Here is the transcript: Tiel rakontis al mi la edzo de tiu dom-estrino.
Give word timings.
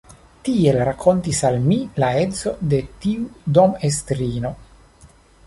Tiel 0.45 0.77
rakontis 0.87 1.41
al 1.49 1.57
mi 1.65 1.77
la 2.05 2.09
edzo 2.21 2.55
de 2.73 2.81
tiu 3.05 3.29
dom-estrino. 3.59 4.55